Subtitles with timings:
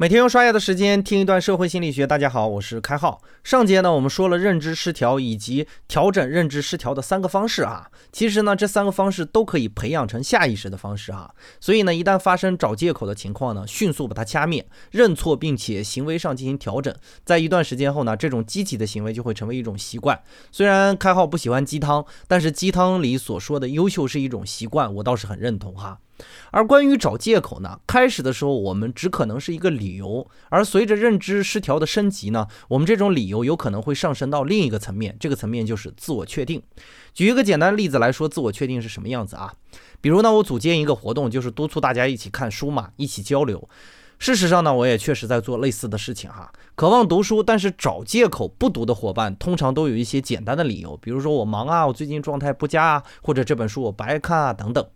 [0.00, 2.06] 每天用刷牙的时间听一段社会心理学。
[2.06, 3.20] 大家好，我是开浩。
[3.44, 7.90] 上节呢，我们说了认知失调以及调整认知失调的三个方式啊。
[8.10, 11.30] 其实呢，这三个方式都可以培养成下意识的方式啊。
[11.60, 16.94] 所以呢，一旦发生找借口的情况呢，迅速把它掐灭，认错，并且行为上进行调整。
[17.26, 20.18] 在一段时间后呢，这种积极的行为就会成为一种习惯。
[20.50, 25.98] 虽然开浩不喜欢鸡汤，但是鸡汤里所说的优秀是一种习惯，我倒是很认同哈。
[26.50, 36.62] 而关于找借口呢，开始的时候我们只可能是一个理由，而随着认知失调的升级呢，我们这种理由有可能会上升到另一个层面，这个层面就是自我确定。
[37.12, 39.52] 举一个简单例子来说，自我确定是什么样子啊？
[40.00, 43.68] 比如呢，我组建一个活动，就是督促大家一起看书嘛，一起交流。
[44.20, 46.52] 事实上呢，我也确实在做类似的事情哈。
[46.74, 54.86] 渴望读书，但是找借口不读的伙伴，通常都有一些简单的理由，比如说我忙啊，我最近状态不佳啊，或者这本书我不爱看啊等等。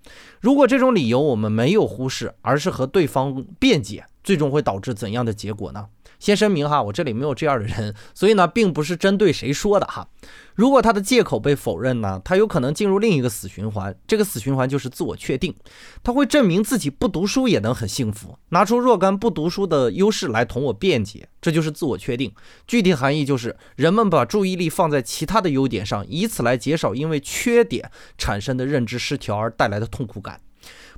[0.41, 5.87] 如果这种理由我们没有忽视，而是和对方辩解，最终会导致怎样的结果呢？
[6.19, 10.09] 先声明哈，我这里没有这样的人，所以呢，并不是针对谁说的哈。
[10.55, 15.55] 如果他的借口被否认呢，他有可能进入另一个死循环，这个死循环就是自我确定，
[16.03, 22.33] 他会证明自己不读书也能很幸福，拿出若干不读书的优势来同我辩解，这就是自我确定。
[22.67, 30.41] 具体含义就是人们把注意力放在其他的优点上，以此来减少因为缺点产生的认知失调而带来的痛苦感。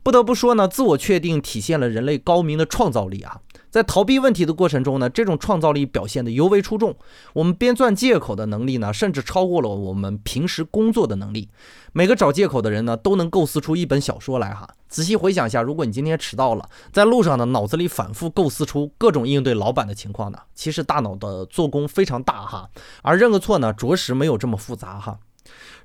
[0.07, 3.41] 不得不说呢，自我确定体现了人类高明的创造力啊。
[3.71, 6.95] 在逃避问题的过程中呢，这种创造力表现得尤为出众。
[7.33, 11.49] 我们编撰借口的能力呢，甚至超过了我们平时工作的能力。
[11.93, 14.69] 每个找借口的人呢，都能构思出一本小说来哈。
[14.89, 22.71] 仔细回想一下，如果你今天迟到了，在路上呢，脑子里反复构思出各种应对老板的情况呢，其实大脑的做工非常大哈。
[23.03, 25.19] 而认个错呢，着实没有这么复杂哈。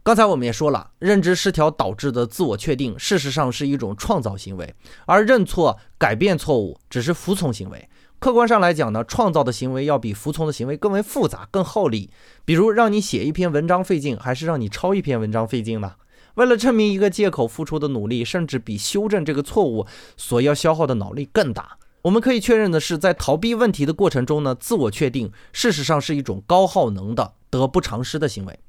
[0.04, 4.74] 刚才我们也说了，认知失调导致的自我确定，事实上是一种创造行为，
[5.06, 7.90] 而认错、改变错误只是服从行为。
[8.20, 12.12] 客观上来讲呢，创造的行为要比服从的行为更为复杂、更耗力。
[12.46, 15.94] 比如，让你写一篇文章费劲，还是让你抄一篇文章费劲呢？
[16.36, 21.78] 为了证明一个借口付出的努力，甚至比修正这个错误所要消耗的脑力更大。
[22.04, 28.60] 我们可以确认的是，在逃避问题的过程中呢，自我确定事实上是一种高耗能的、得不偿失的行为。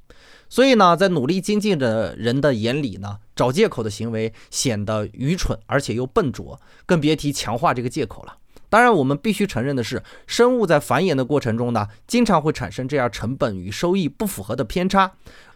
[0.52, 8.36] 所以呢，在努力精进的人的眼里呢，找借口的行为显得愚蠢，而且又笨拙，更别提强化这个借口了。
[8.68, 15.12] 当然，我们必须承认的是，生物在繁衍的过程中呢，经常会产生这样成本与收益不符合的偏差，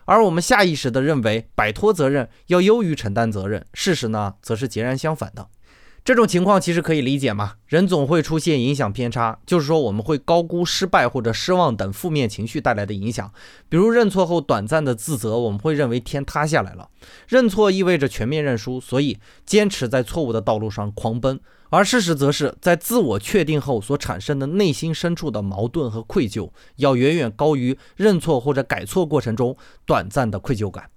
[0.06, 5.46] 而我们下意识地认为摆脱责任要优于承担责任，事实呢，则是截然相反的。
[6.06, 13.28] 这种情况其实可以理解嘛，人总会出现影响偏差，就是说我们会高估失败或者失望等负面情绪带来的影响。
[13.68, 16.88] 比如认错后短暂的自责，我们会认为天塌下来了。
[17.26, 21.40] 认错意味着全面认输，所以坚持在错误的道路上狂奔。
[21.70, 30.88] 而事实则是在自我确定后所产生的内心深处的矛盾和愧疚，要远远高于认错或者改错过程中短暂的愧疚感。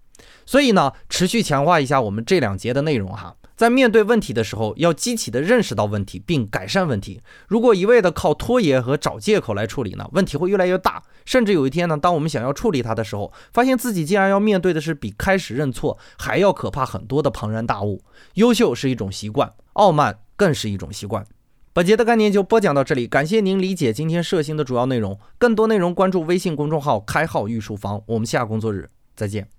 [0.45, 3.35] 所以呢，持续强化一下我们这两节的内容哈。
[3.59, 7.19] 在面对问题的时候，要积极的认识到问题并改善问题。
[7.49, 11.03] 如果一味的靠拖延和找借口来处理呢，问题会越来越大。
[11.25, 18.01] 甚至有一天呢，当我们想要处理它的时候，发现自己竟然要面对的是比开始认错还要可怕很多的庞然大物。
[18.35, 21.25] 优秀是一种习惯，傲慢更是一种习惯。
[21.73, 25.19] 本节的概念就播讲到这里，感谢您理解今天涉星的主要内容。
[25.37, 28.01] 更多内容关注微信公众号“开号御书房”。
[28.07, 28.87] 我们下工作日
[29.17, 29.58] 再见。